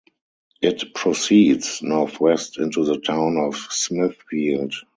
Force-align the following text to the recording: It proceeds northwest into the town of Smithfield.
It 0.63 0.95
proceeds 0.95 1.83
northwest 1.83 2.57
into 2.57 2.85
the 2.85 2.97
town 2.97 3.37
of 3.37 3.55
Smithfield. 3.55 4.73